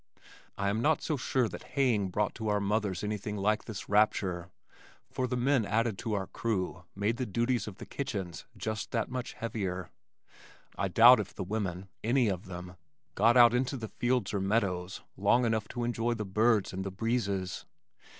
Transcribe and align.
I 0.57 0.69
am 0.69 0.81
not 0.81 1.03
so 1.03 1.15
sure 1.15 1.47
that 1.47 1.61
haying 1.77 2.09
brought 2.09 2.33
to 2.33 2.47
our 2.47 2.59
mothers 2.59 3.03
anything 3.03 3.37
like 3.37 3.65
this 3.65 3.87
rapture, 3.87 4.49
for 5.11 5.27
the 5.27 5.37
men 5.37 5.63
added 5.63 5.99
to 5.99 6.13
our 6.15 6.25
crew 6.25 6.85
made 6.95 7.17
the 7.17 7.27
duties 7.27 7.67
of 7.67 7.77
the 7.77 7.85
kitchens 7.85 8.45
just 8.57 8.89
that 8.89 9.11
much 9.11 9.33
heavier. 9.33 9.91
I 10.75 10.87
doubt 10.87 11.19
if 11.19 11.35
the 11.35 11.43
women 11.43 11.87
any 12.03 12.29
of 12.29 12.45
them 12.47 12.77
got 13.13 13.37
out 13.37 13.53
into 13.53 13.77
the 13.77 13.89
fields 13.89 14.33
or 14.33 14.41
meadows 14.41 15.01
long 15.17 15.45
enough 15.45 15.67
to 15.67 15.83
enjoy 15.83 16.15
the 16.15 16.25
birds 16.25 16.73
and 16.73 16.83
the 16.83 16.89
breezes. 16.89 17.67